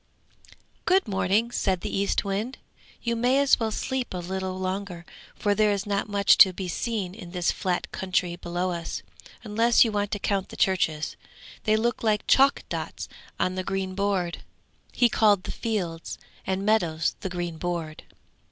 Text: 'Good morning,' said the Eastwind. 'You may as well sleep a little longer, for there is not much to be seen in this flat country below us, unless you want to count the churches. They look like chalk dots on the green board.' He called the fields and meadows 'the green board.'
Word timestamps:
'Good 0.85 1.07
morning,' 1.07 1.51
said 1.51 1.81
the 1.81 1.95
Eastwind. 1.95 2.57
'You 3.03 3.15
may 3.15 3.37
as 3.39 3.59
well 3.59 3.69
sleep 3.69 4.15
a 4.15 4.17
little 4.17 4.57
longer, 4.57 5.05
for 5.35 5.53
there 5.53 5.69
is 5.71 5.85
not 5.85 6.09
much 6.09 6.39
to 6.39 6.51
be 6.51 6.67
seen 6.67 7.13
in 7.13 7.33
this 7.33 7.51
flat 7.51 7.91
country 7.91 8.35
below 8.35 8.71
us, 8.71 9.03
unless 9.43 9.85
you 9.85 9.91
want 9.91 10.09
to 10.09 10.17
count 10.17 10.49
the 10.49 10.57
churches. 10.57 11.15
They 11.65 11.75
look 11.77 12.01
like 12.01 12.25
chalk 12.25 12.63
dots 12.67 13.09
on 13.39 13.53
the 13.53 13.63
green 13.63 13.93
board.' 13.93 14.41
He 14.91 15.07
called 15.07 15.43
the 15.43 15.51
fields 15.51 16.17
and 16.47 16.65
meadows 16.65 17.15
'the 17.19 17.29
green 17.29 17.57
board.' 17.59 18.01